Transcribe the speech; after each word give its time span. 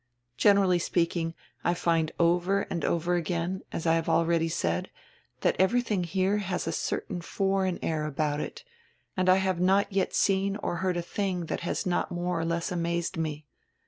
Generally 0.35 0.79
speaking, 0.79 1.35
I 1.63 1.75
find 1.75 2.11
over 2.19 2.61
and 2.71 2.83
over 2.83 3.13
again, 3.13 3.61
as 3.71 3.85
I 3.85 3.93
have 3.93 4.09
already 4.09 4.49
said, 4.49 4.89
that 5.41 5.55
everything 5.59 6.05
here 6.05 6.37
has 6.39 6.65
a 6.65 6.71
certain 6.71 7.21
foreign 7.21 7.77
air 7.85 8.07
about 8.07 8.39
it, 8.39 8.63
and 9.15 9.29
I 9.29 9.35
have 9.35 9.59
not 9.59 9.93
yet 9.93 10.15
seen 10.15 10.55
or 10.55 10.77
heard 10.77 10.97
a 10.97 11.03
tiling 11.03 11.45
that 11.49 11.59
has 11.59 11.85
not 11.85 12.09
more 12.09 12.39
or 12.39 12.45
less 12.45 12.71
amazed 12.71 13.15
me. 13.15 13.45